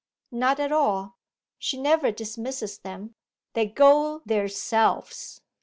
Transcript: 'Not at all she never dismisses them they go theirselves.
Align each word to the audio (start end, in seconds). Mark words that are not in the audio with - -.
'Not 0.31 0.59
at 0.59 0.71
all 0.71 1.19
she 1.59 1.77
never 1.79 2.11
dismisses 2.11 2.79
them 2.79 3.13
they 3.53 3.67
go 3.67 4.23
theirselves. 4.25 5.41